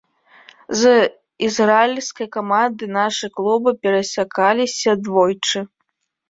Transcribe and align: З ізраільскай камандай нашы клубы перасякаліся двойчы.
З 0.79 0.93
ізраільскай 1.47 2.27
камандай 2.37 2.87
нашы 2.97 3.29
клубы 3.41 3.75
перасякаліся 3.85 4.97
двойчы. 5.05 5.59